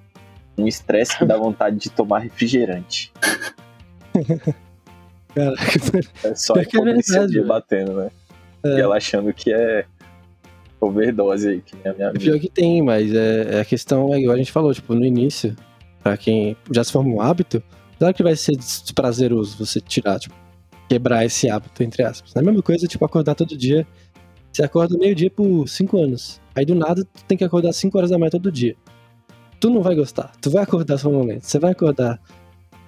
[0.57, 3.13] Um estresse que dá vontade de tomar refrigerante.
[5.35, 5.63] Caraca.
[6.23, 7.47] É só é hipocrisia velho.
[7.47, 8.11] batendo, né?
[8.63, 8.69] É.
[8.77, 9.85] E ela achando que é
[10.81, 12.25] overdose aí, que nem a minha É amiga.
[12.25, 15.05] pior que tem, mas é, é a questão é igual a gente falou, tipo, no
[15.05, 15.57] início,
[16.03, 17.63] pra quem já se forma um hábito,
[17.99, 20.35] claro que vai ser desprazeroso você tirar, tipo,
[20.89, 22.35] quebrar esse hábito, entre aspas.
[22.37, 23.87] É a mesma coisa, tipo, acordar todo dia.
[24.53, 26.41] Você acorda meio-dia por cinco anos.
[26.55, 28.77] Aí do nada, tu tem que acordar 5 horas da manhã todo dia.
[29.65, 30.31] Tu não vai gostar.
[30.43, 31.47] Tu vai acordar sonolento.
[31.47, 32.21] Você vai acordar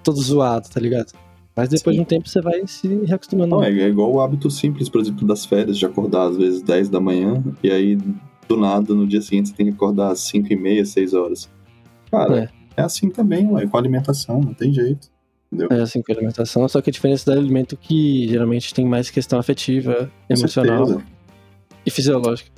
[0.03, 1.11] todo zoado, tá ligado?
[1.55, 2.01] Mas depois Sim.
[2.01, 3.55] de um tempo você vai se reacostumando.
[3.55, 6.61] Não, é, é igual o hábito simples, por exemplo, das férias, de acordar às vezes
[6.61, 7.97] 10 da manhã, e aí
[8.47, 11.49] do nada, no dia seguinte, você tem que acordar às 5 e meia, 6 horas.
[12.11, 12.81] Cara, É.
[12.81, 15.09] é, assim também, ué, com a alimentação, não tem jeito.
[15.51, 15.75] Entendeu?
[15.75, 18.85] É assim com a alimentação, só que a diferença do alimento é que geralmente tem
[18.85, 21.07] mais questão afetiva, Com emocional certeza.
[21.83, 22.51] e fisiológica.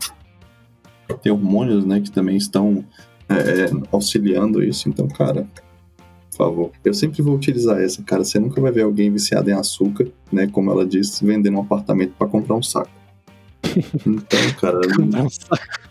[1.21, 2.83] Tem hormônios, né, que também estão
[3.29, 5.47] é, auxiliando isso, então, cara,
[6.31, 6.71] por favor.
[6.83, 8.23] Eu sempre vou utilizar essa, cara.
[8.23, 12.13] Você nunca vai ver alguém viciado em açúcar, né, como ela disse, vendendo um apartamento
[12.17, 12.89] pra comprar um saco.
[14.05, 14.79] Então, cara,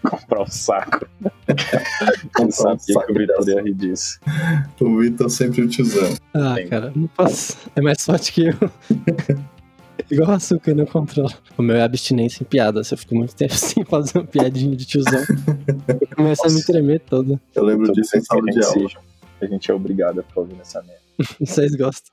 [0.02, 1.06] Comprar um saco.
[2.34, 3.62] Comprar um sabia que saco o de Vitor ia açúcar.
[3.62, 4.20] rir disso.
[4.80, 6.14] O Vitor sempre o tiozão.
[6.34, 6.68] ah, Sim.
[6.68, 7.56] cara, não posso.
[7.76, 8.54] É mais forte que eu.
[10.12, 11.30] Igual açúcar, não controlo.
[11.56, 12.90] O meu é abstinência em piadas.
[12.90, 15.20] Eu fico muito tempo sem fazer uma piadinha de tiozão.
[15.88, 17.38] Eu começo a me tremer todo.
[17.54, 18.88] Eu lembro Todo disso em sala de aula.
[18.88, 18.96] se-
[19.40, 21.02] A gente é obrigado a ficar ouvindo essa merda.
[21.40, 22.10] Vocês gostam.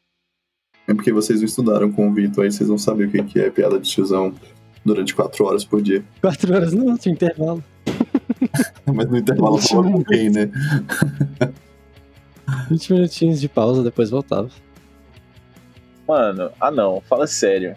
[0.88, 3.40] É porque vocês não estudaram com o Vitor, aí vocês não sabem o que que
[3.40, 4.34] é piada de tiozão
[4.84, 6.04] durante quatro horas por dia.
[6.22, 7.64] Quatro horas não, tinha intervalo.
[8.94, 10.52] Mas no intervalo falava com quem, né?
[12.70, 14.50] 20 minutinhos de pausa, depois voltava.
[16.08, 17.76] Mano, ah não, fala sério.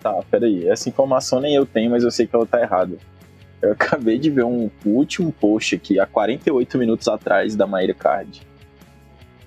[0.00, 0.68] Tá, peraí.
[0.68, 2.96] Essa informação nem eu tenho, mas eu sei que ela tá errada.
[3.60, 8.42] Eu acabei de ver um último post aqui, há 48 minutos atrás, da Maíra Card.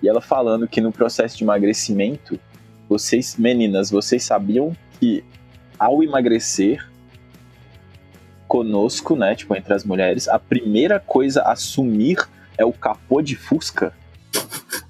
[0.01, 2.39] E ela falando que no processo de emagrecimento,
[2.87, 5.23] vocês, meninas, vocês sabiam que
[5.79, 6.85] ao emagrecer
[8.47, 12.17] conosco, né, tipo, entre as mulheres, a primeira coisa a sumir
[12.57, 13.93] é o capô de Fusca?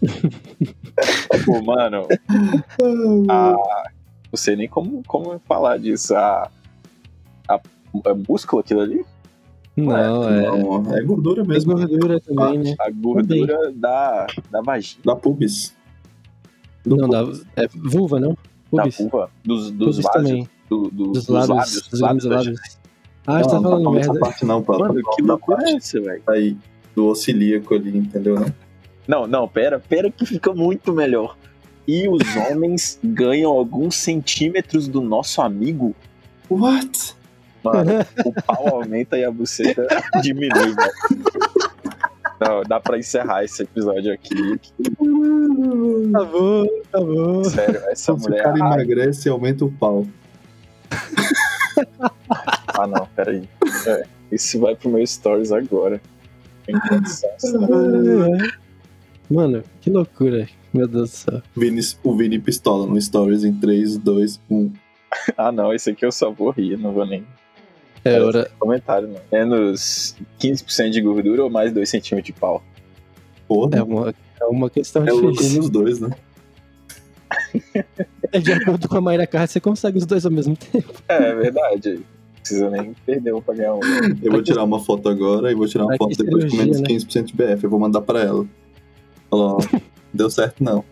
[1.45, 2.07] Pô, mano,
[3.29, 3.55] a,
[4.33, 6.15] não sei nem como, como falar disso.
[6.15, 6.49] A,
[7.47, 9.05] a, a músculo aquilo ali?
[9.77, 9.95] Não,
[10.29, 10.41] é.
[10.47, 11.73] Não, é gordura É mesmo.
[11.75, 12.75] gordura também, né?
[12.79, 15.75] A gordura da, da vagina, Da pubis.
[16.83, 17.43] Do Não, pubis.
[17.55, 18.35] da, é vulva, não?
[18.71, 18.97] da Pubis.
[18.97, 20.49] vulva, dos, dos Pubis vasos, também.
[20.69, 21.87] do, do, Dos lábios.
[21.89, 22.23] Dos lábios.
[22.25, 22.59] da lábios.
[23.27, 24.19] Ah, você tá não, não falando fala essa merda.
[24.19, 24.79] parte não, pô.
[24.79, 26.23] Mano, Tá que da loucura é essa, velho?
[26.27, 26.57] aí
[26.95, 28.39] do ocilíaco ali, entendeu?
[28.39, 28.53] Né?
[29.07, 31.37] Não, não, pera, pera que fica muito melhor.
[31.87, 35.93] E os homens ganham alguns centímetros do nosso amigo?
[36.49, 37.15] What?
[37.63, 37.91] Mano,
[38.25, 39.87] o pau aumenta e a buceta
[40.21, 40.93] diminui, velho.
[42.41, 44.59] Não, dá pra encerrar esse episódio aqui.
[46.11, 47.43] Tá bom, tá bom.
[47.45, 48.43] Sério, essa Se o mulher.
[48.43, 50.05] cara Ah, emagrece, aumenta o pau.
[52.77, 53.47] ah, não, peraí.
[53.87, 56.01] É, esse vai pro meu stories agora.
[57.37, 58.37] Senão-
[59.29, 60.47] Mano, que loucura.
[60.73, 61.41] Meu Deus do céu.
[61.55, 64.71] Vini, o Vini pistola no Stories em 3, 2, 1.
[65.37, 67.23] Ah, não, esse aqui eu só vou rir, não vou nem
[68.03, 68.49] É hora.
[68.59, 69.21] comentário, não.
[69.31, 72.63] Menos 15% de gordura ou mais 2 centímetros de pau?
[73.47, 75.57] Porra, É uma, é uma questão é difícil.
[75.61, 76.09] nos dois, né?
[78.31, 80.91] É, De acordo com a Mayra Carr, você consegue os dois ao mesmo tempo.
[81.07, 81.93] É, é verdade.
[81.97, 82.03] Não
[82.39, 83.79] precisa nem perder um pra ganhar um.
[84.21, 86.87] Eu vou tirar uma foto agora e vou tirar uma foto depois com menos né?
[86.87, 87.63] 15% de BF.
[87.63, 88.45] Eu vou mandar pra ela.
[89.29, 89.57] Falar, ó,
[90.13, 90.83] deu certo não.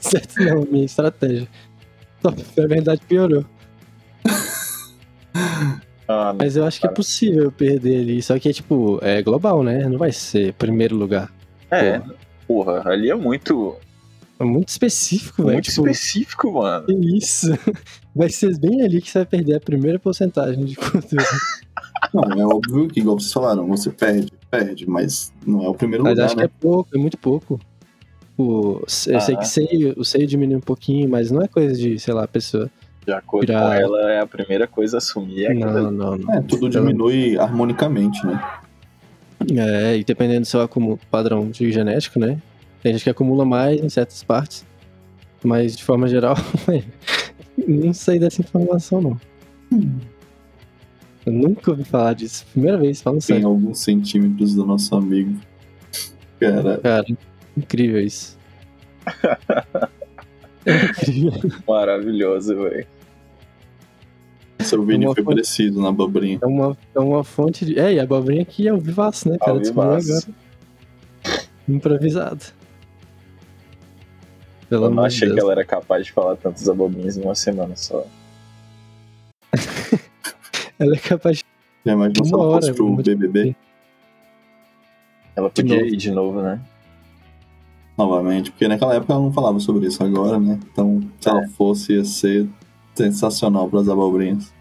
[0.00, 1.48] certo, não, minha estratégia.
[2.22, 3.44] Só que, Na verdade, piorou.
[5.34, 6.34] Ah, não.
[6.38, 8.22] Mas eu acho que é possível perder ali.
[8.22, 9.86] Só que é tipo, é global, né?
[9.88, 11.30] Não vai ser primeiro lugar.
[11.70, 12.00] É,
[12.46, 13.76] porra, ali é muito,
[14.40, 15.54] É muito específico, velho.
[15.54, 16.86] muito Tipo, específico, mano.
[16.86, 17.46] que isso.
[18.16, 21.24] Vai ser bem ali que você vai perder a primeira porcentagem de gordura.
[22.12, 26.02] Não, é óbvio que, igual vocês falaram, você perde, perde, mas não é o primeiro
[26.04, 26.46] Mas lugar, acho que né?
[26.46, 27.60] é pouco, é muito pouco.
[28.36, 29.38] O, eu sei Ah.
[29.38, 32.28] que seio, o seio diminui um pouquinho, mas não é coisa de, sei lá, a
[32.28, 32.70] pessoa.
[33.04, 35.44] De acordo Virar- com ela, é a primeira coisa a assumir.
[35.46, 35.96] É Não, ali.
[35.96, 36.34] não, não.
[36.34, 38.40] É, tudo diminui harmonicamente, né?
[39.56, 42.38] É, e dependendo do seu acúmulo padrão de genético, né?
[42.82, 44.64] Tem gente que acumula mais em certas partes.
[45.42, 46.34] Mas de forma geral,
[47.66, 49.20] não sei dessa informação, não.
[51.28, 52.46] Eu nunca ouvi falar disso.
[52.52, 53.48] Primeira vez, falando Tem sério.
[53.48, 55.38] alguns centímetros do nosso amigo.
[56.40, 57.04] Cara, Cara,
[57.56, 58.38] incrível isso.
[60.64, 61.50] É incrível.
[61.68, 62.86] Maravilhoso, velho.
[64.60, 66.38] seu Vini Uma foi parecido na abobrinha.
[66.40, 67.78] É uma, é uma fonte de.
[67.78, 69.52] É, e a abobrinha aqui é o vivaço, né, cara?
[69.52, 70.30] Ao Descobriu vivaço.
[71.24, 71.48] agora.
[71.68, 72.44] Improvisado.
[74.70, 75.44] Pelo Eu não achei que Deus.
[75.44, 78.06] ela era capaz de falar tantas abobrinhas em uma semana só.
[80.78, 81.44] Ela é capaz de.
[81.84, 83.56] Já imaginou se ela fosse hora, pro muito- BBB
[85.36, 85.86] Ela De podia novo.
[85.88, 86.60] ir de novo, né?
[87.96, 88.50] novamente?
[88.52, 90.58] Porque naquela época ela não falava sobre isso agora, né?
[90.70, 92.46] Então, se ela fosse, ia ser
[92.94, 94.52] sensacional pras abobrinhas.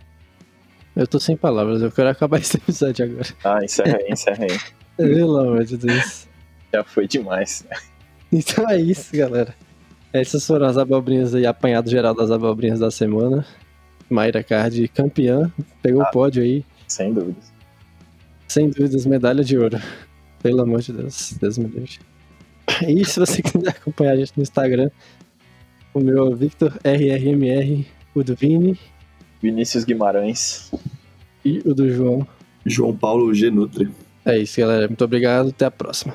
[0.95, 3.27] Eu tô sem palavras, eu quero acabar esse episódio agora.
[3.43, 4.59] Ah, encerra aí, encerra aí.
[4.97, 6.27] Pelo amor de Deus.
[6.73, 7.63] Já foi demais.
[8.31, 9.53] Então é isso, galera.
[10.11, 13.45] Essas foram as abobrinhas aí, apanhado geral das abobrinhas da semana.
[14.09, 17.51] Mayra Card, campeã, pegou o pódio aí, Sem dúvidas.
[18.47, 19.77] sem dúvidas, medalha de ouro.
[20.41, 21.99] Pelo amor de Deus, Deus me livre.
[22.87, 24.89] E se você quiser acompanhar a gente no Instagram,
[25.93, 28.77] o meu é Victor RRMR, o do Vini
[29.41, 30.71] Vinícius Guimarães.
[31.43, 32.27] e o do João.
[32.65, 33.49] João Paulo G.
[33.49, 33.89] Nutri.
[34.25, 34.87] É isso, galera.
[34.87, 36.13] Muito obrigado, até a próxima.